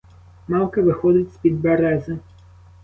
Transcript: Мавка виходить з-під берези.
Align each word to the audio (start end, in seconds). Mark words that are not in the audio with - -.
Мавка 0.47 0.81
виходить 0.81 1.33
з-під 1.33 1.61
берези. 1.61 2.19